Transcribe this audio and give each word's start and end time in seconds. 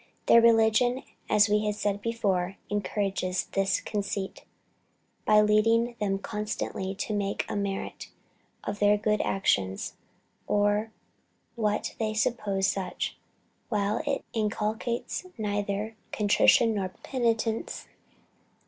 Their 0.25 0.41
very 0.41 0.51
religion, 0.51 1.03
as 1.29 1.47
we 1.47 1.63
have 1.67 2.01
before 2.01 2.55
said, 2.57 2.75
encourages 2.75 3.45
this 3.51 3.79
conceit, 3.79 4.43
by 5.25 5.41
leading 5.41 5.95
them 5.99 6.17
constantly 6.17 6.95
to 6.95 7.13
make 7.13 7.45
"a 7.47 7.55
merit" 7.55 8.09
of 8.63 8.79
their 8.79 8.97
good 8.97 9.21
actions, 9.21 9.93
or 10.47 10.91
what 11.53 11.93
they 11.99 12.15
suppose 12.15 12.65
such; 12.65 13.15
while 13.69 14.01
it 14.07 14.25
inculcates 14.33 15.27
neither 15.37 15.95
contrition 16.11 16.73
nor 16.73 16.89
penitence. 17.03 17.85